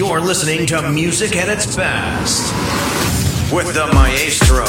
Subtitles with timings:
[0.00, 2.54] You're listening to music at its best
[3.52, 4.64] with the maestro.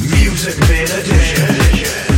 [0.00, 2.13] Music Man Edition.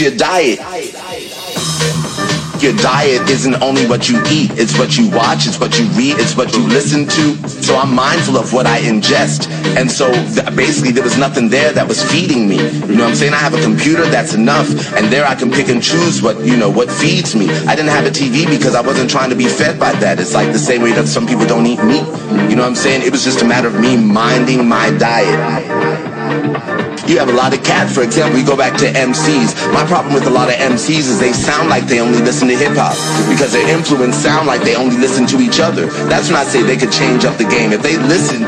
[0.00, 0.58] Your diet
[2.62, 6.18] your diet isn't only what you eat, it's what you watch, it's what you read,
[6.18, 7.48] it's what you listen to.
[7.48, 9.48] So I'm mindful of what I ingest.
[9.76, 12.56] And so th- basically there was nothing there that was feeding me.
[12.56, 13.32] You know what I'm saying?
[13.32, 14.68] I have a computer, that's enough.
[14.94, 17.48] And there I can pick and choose what, you know, what feeds me.
[17.66, 20.20] I didn't have a TV because I wasn't trying to be fed by that.
[20.20, 22.04] It's like the same way that some people don't eat meat.
[22.50, 23.02] You know what I'm saying?
[23.02, 25.69] It was just a matter of me minding my diet.
[27.10, 29.72] You have a lot of cats, for example, you go back to MCs.
[29.74, 32.54] My problem with a lot of MCs is they sound like they only listen to
[32.56, 32.94] hip hop
[33.28, 35.86] because their influence sound like they only listen to each other.
[36.06, 37.72] That's when I say they could change up the game.
[37.72, 38.46] If they listen,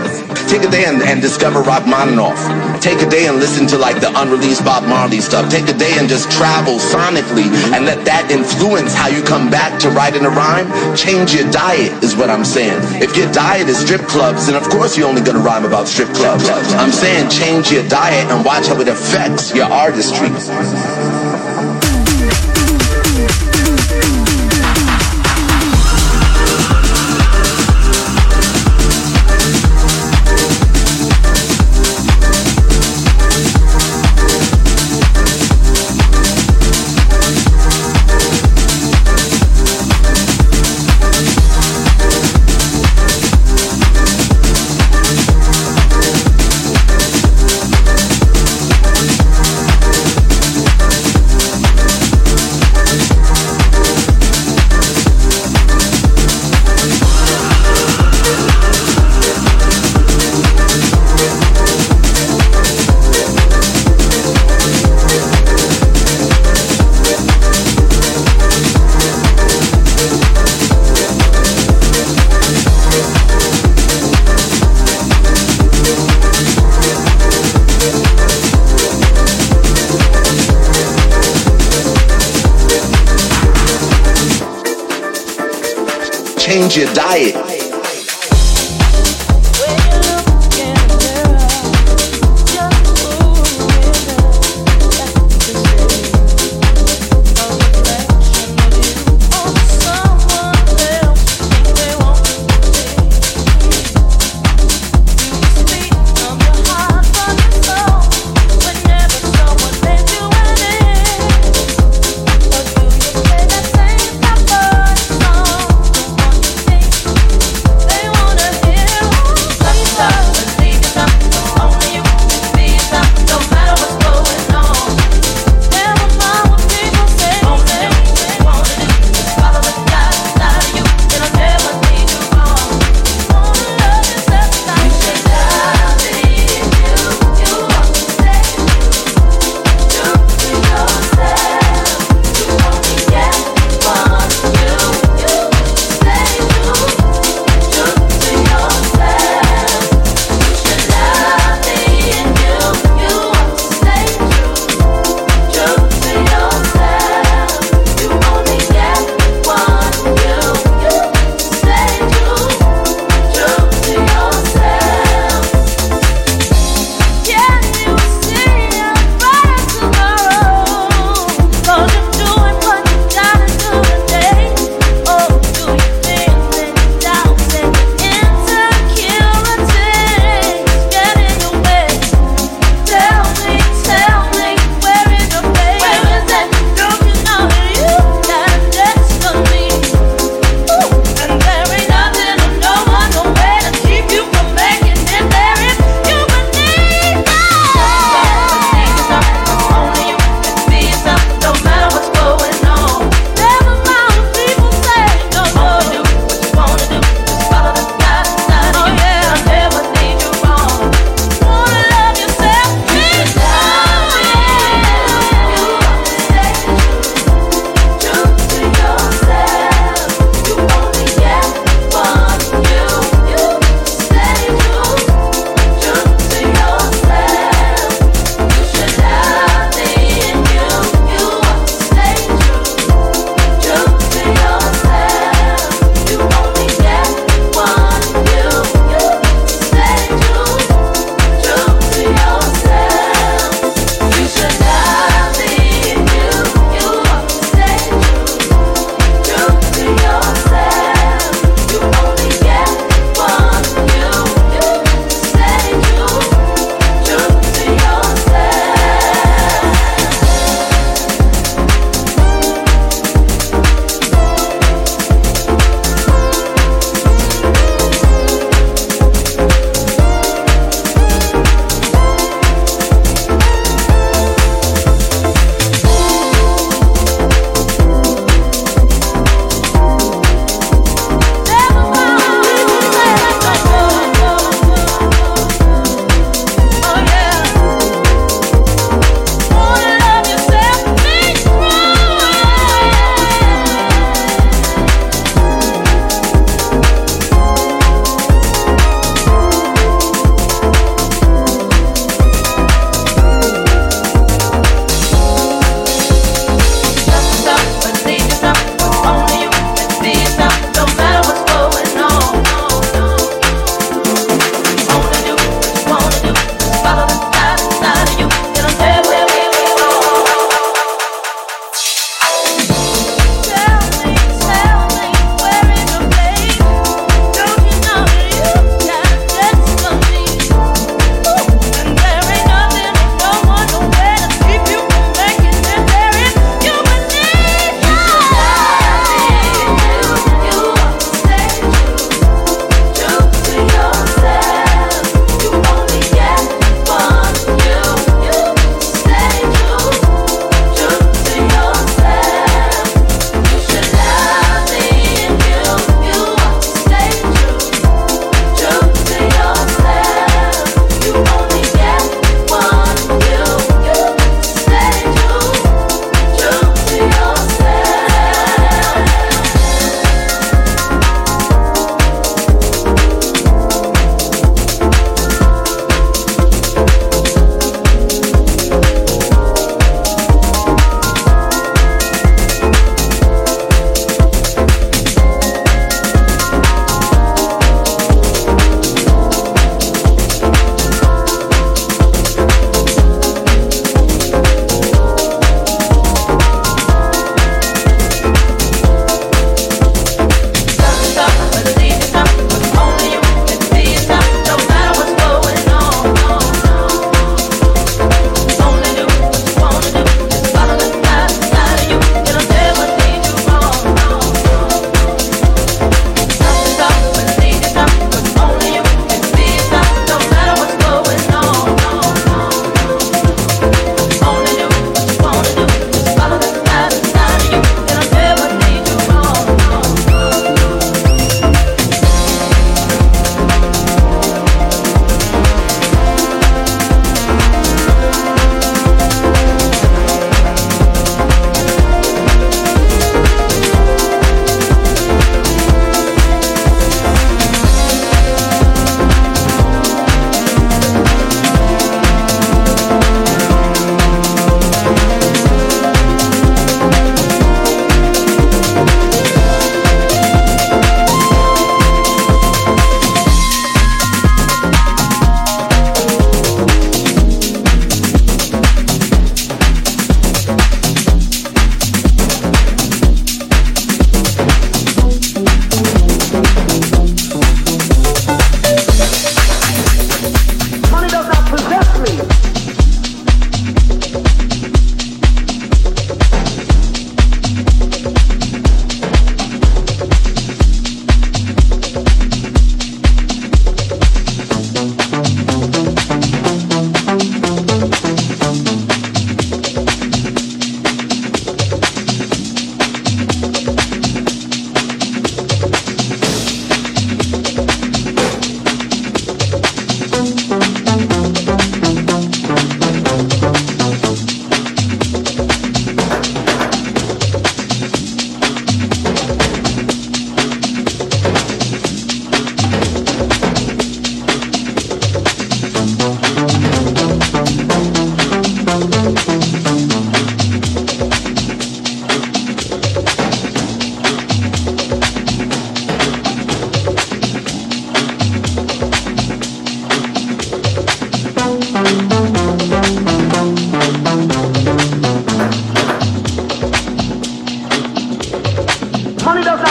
[0.52, 2.36] take a day and, and discover Rachmaninoff.
[2.82, 5.50] Take a day and listen to like the unreleased Bob Marley stuff.
[5.50, 9.80] Take a day and just travel sonically and let that influence how you come back
[9.80, 10.68] to writing a rhyme.
[10.94, 12.76] Change your diet is what I'm saying.
[13.00, 16.12] If your diet is strip clubs, then of course you're only gonna rhyme about strip
[16.12, 16.44] clubs.
[16.76, 20.28] I'm saying change your diet and watch how it affects your artistry.
[87.14, 87.61] Your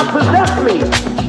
[0.10, 1.21] Possess me.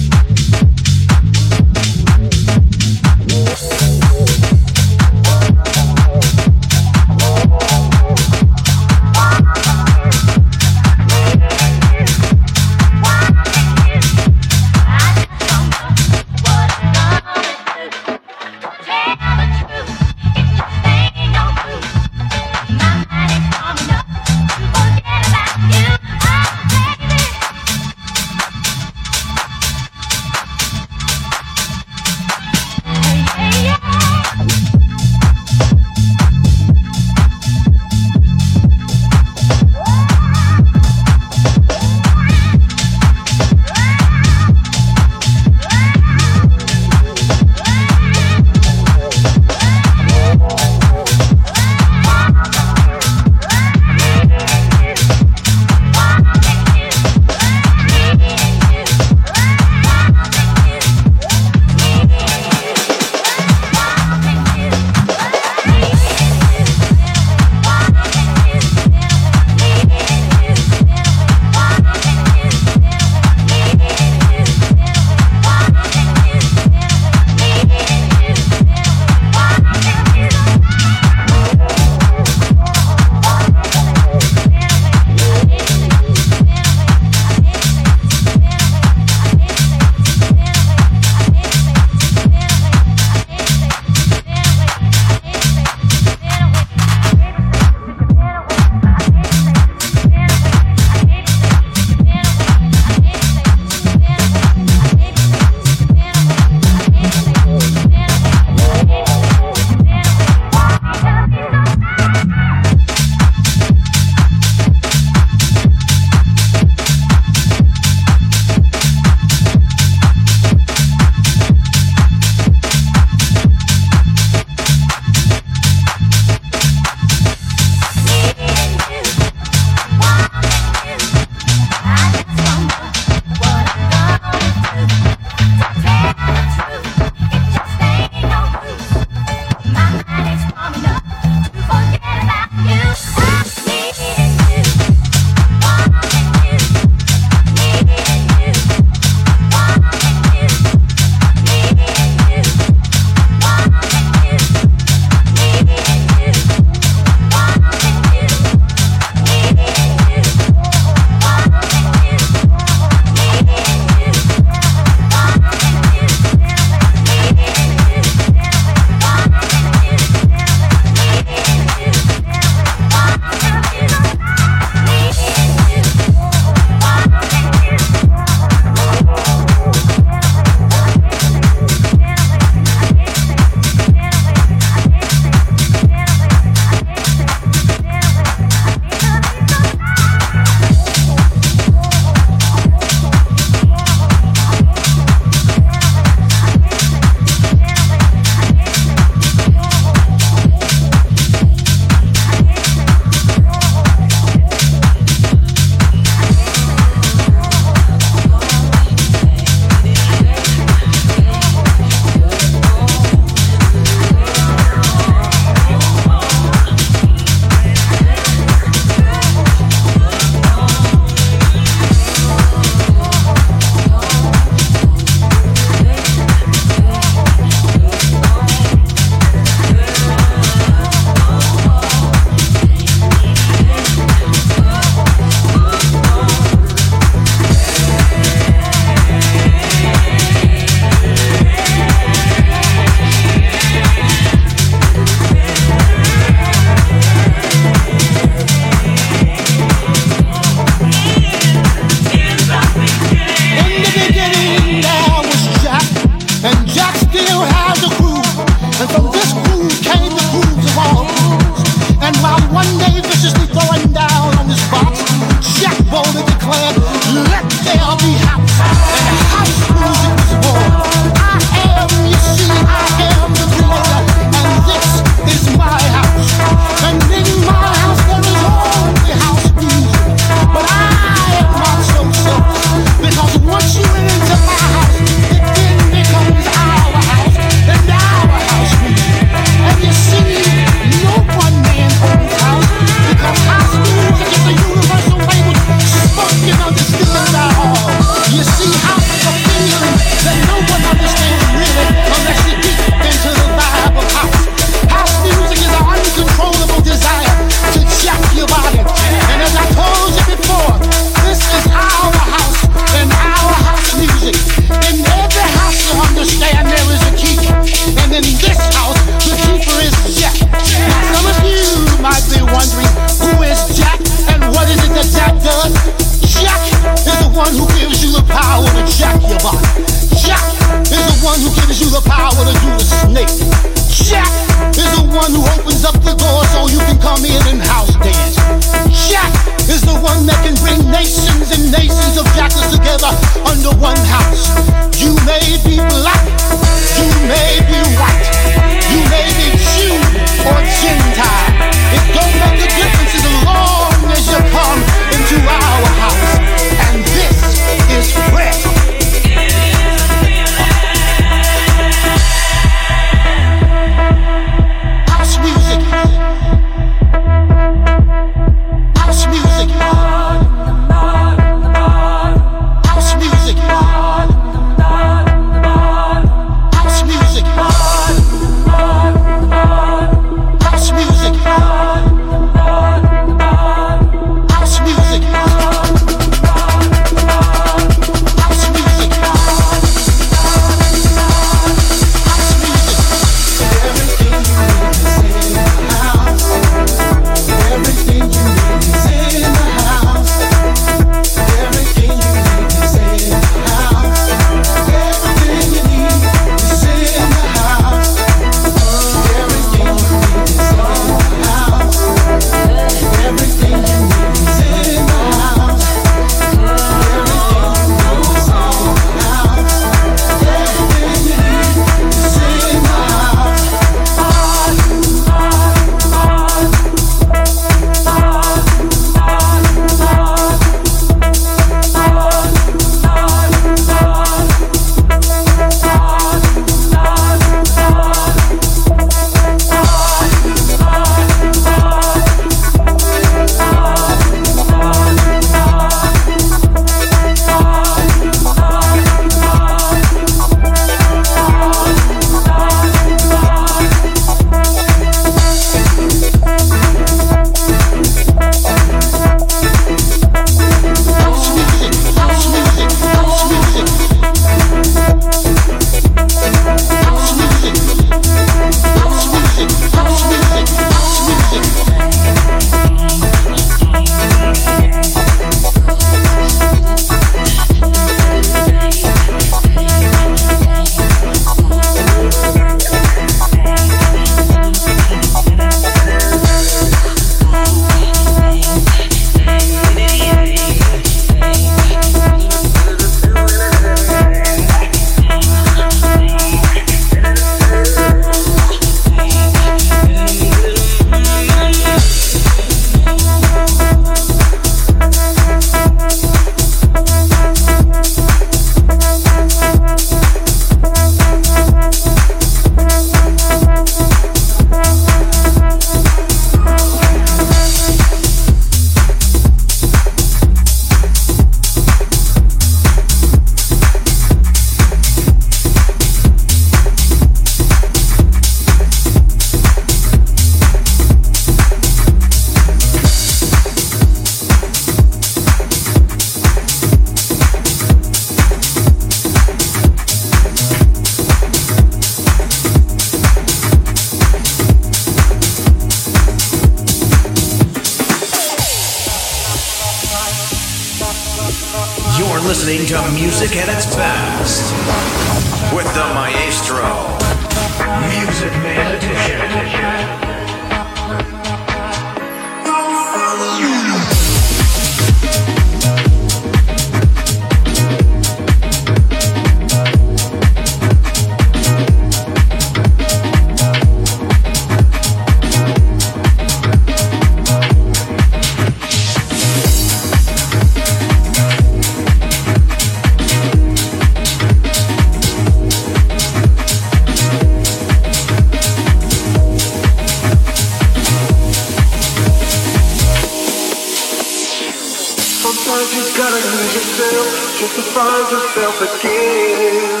[597.90, 600.00] Just to find yourself again.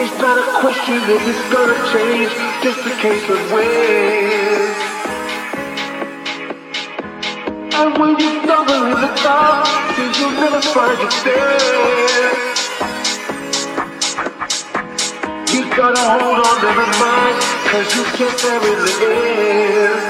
[0.00, 4.74] It's not a question if it's gonna change, just a case of when.
[7.74, 9.66] And when you stumble in the dark,
[9.96, 11.62] then you'll never find yourself.
[15.52, 17.36] You gotta hold on, never mind,
[17.70, 20.07] cause you can't bury the air.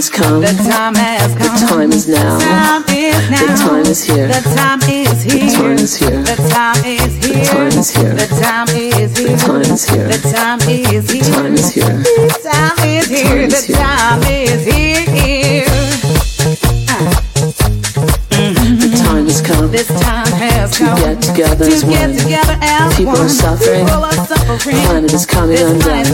[0.00, 0.40] has come.
[0.40, 1.60] The time has come.
[1.60, 2.38] The time is now.
[2.38, 4.28] The time is here.
[4.28, 5.42] The time is here.
[5.44, 6.22] The time is here.
[6.22, 8.14] The time is here.
[8.14, 9.36] The time is here.
[9.36, 10.08] The time is here.
[10.08, 11.12] The time is here.
[11.12, 11.98] The time is here.
[11.98, 13.48] The time is here.
[13.48, 15.69] The time is here.
[19.30, 19.70] time's come.
[19.70, 20.84] This time has to.
[20.84, 22.12] Get together to as one.
[22.16, 23.22] Together as people one.
[23.22, 23.86] are suffering.
[23.86, 24.76] People are suffering.
[24.76, 26.04] Planet is coming undone.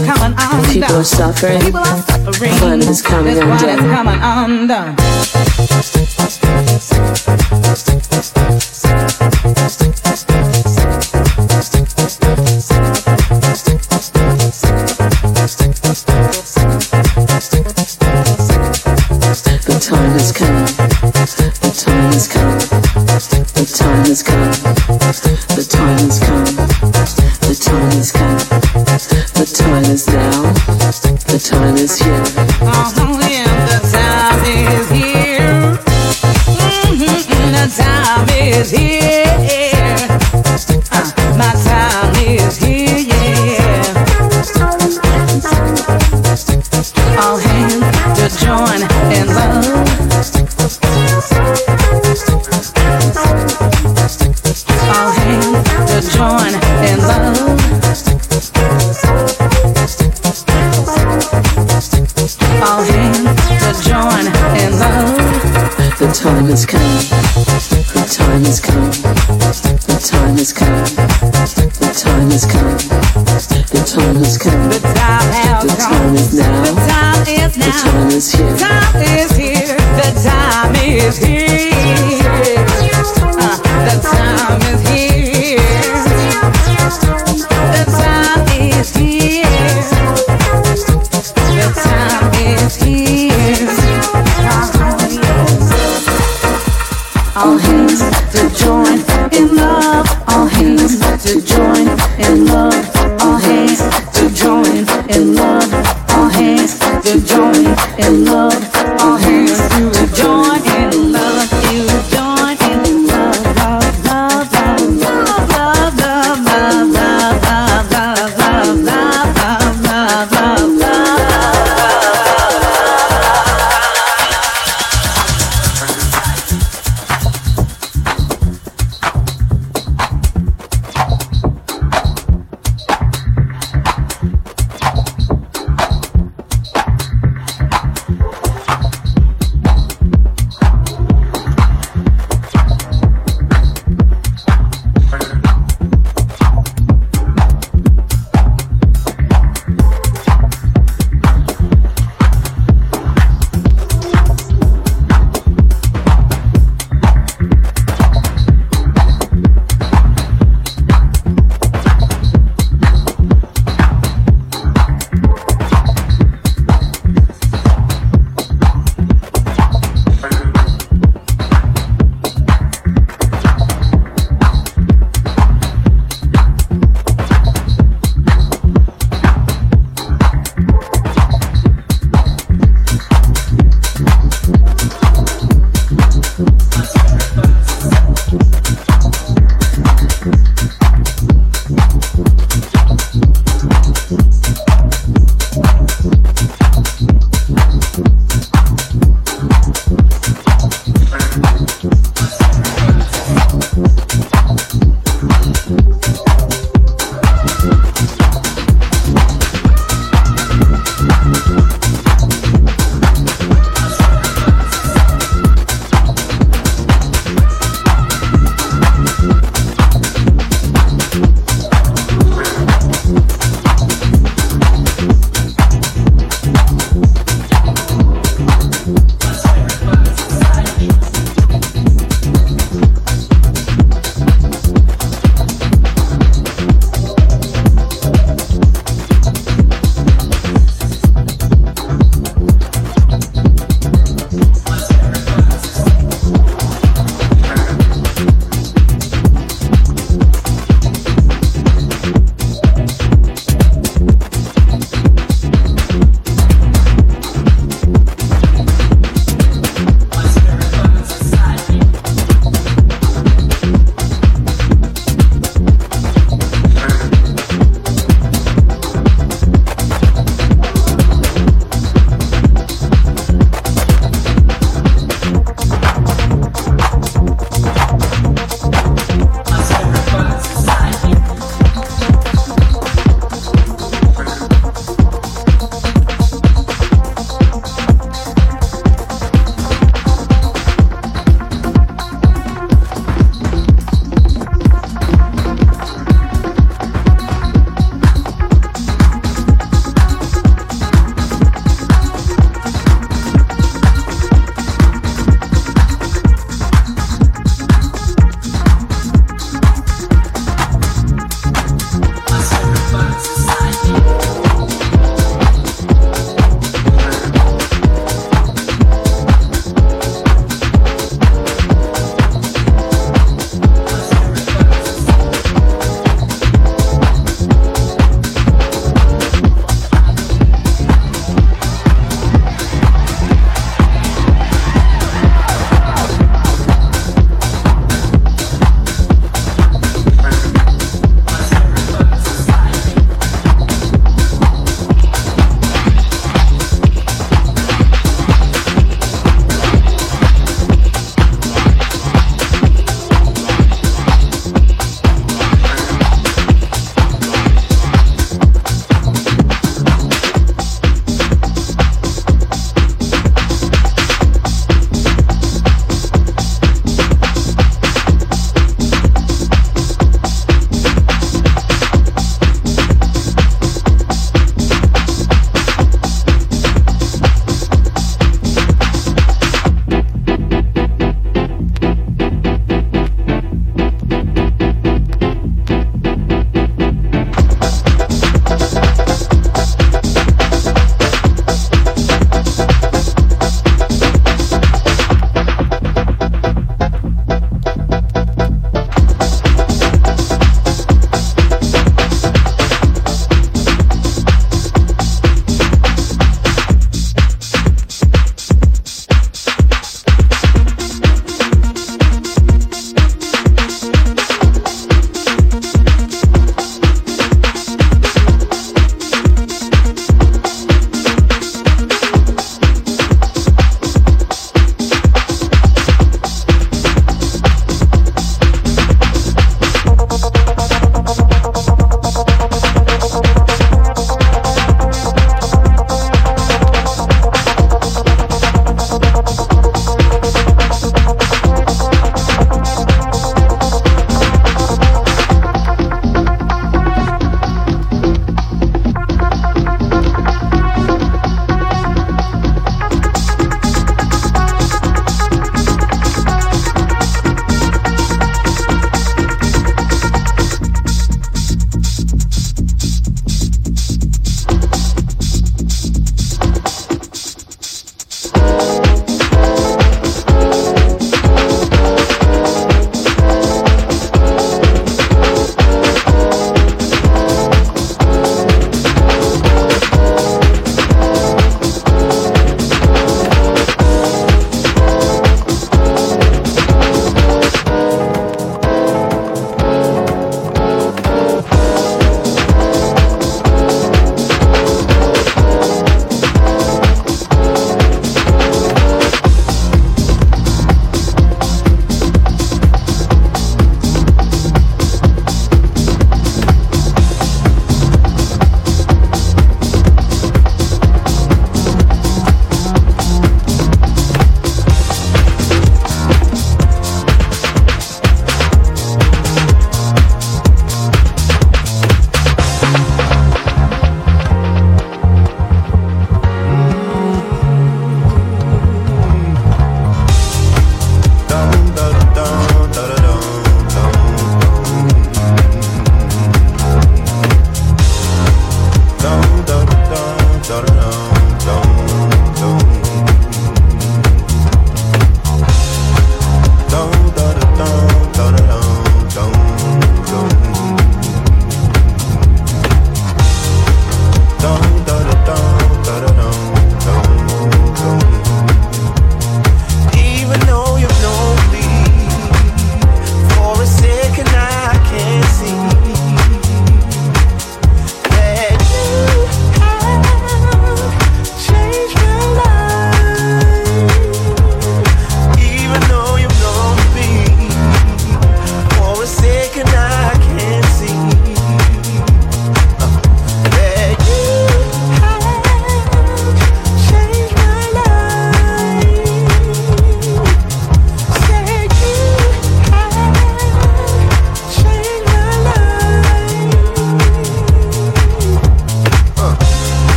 [0.65, 1.61] People are suffering.
[1.61, 1.81] People.
[1.81, 2.87] Planet.
[2.87, 4.95] Is coming undone.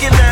[0.00, 0.29] get there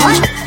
[0.00, 0.43] 哇。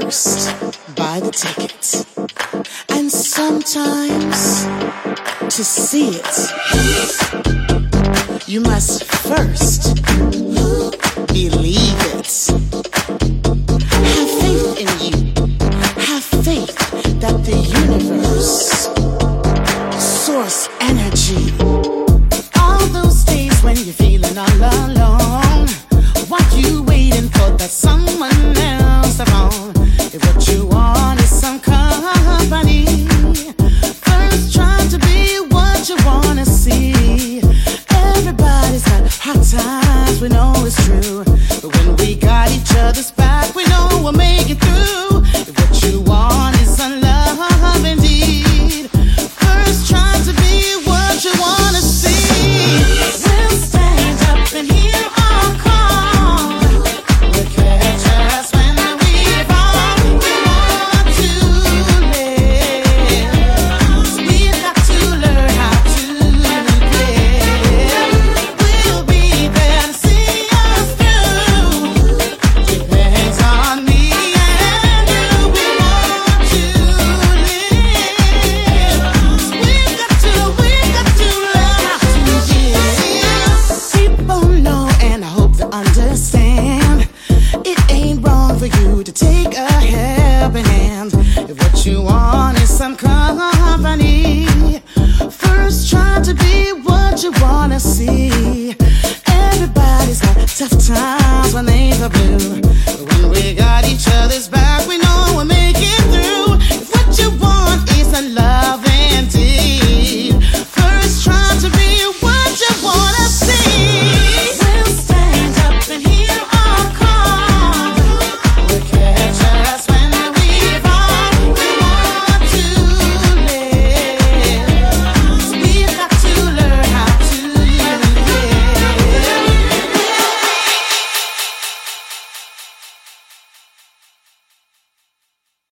[0.00, 0.31] You